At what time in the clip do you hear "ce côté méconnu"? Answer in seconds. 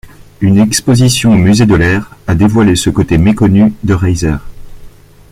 2.75-3.71